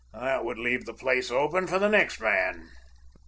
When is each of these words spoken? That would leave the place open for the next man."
That 0.13 0.45
would 0.45 0.57
leave 0.57 0.85
the 0.85 0.95
place 0.95 1.29
open 1.29 1.67
for 1.67 1.77
the 1.77 1.87
next 1.87 2.19
man." 2.19 2.71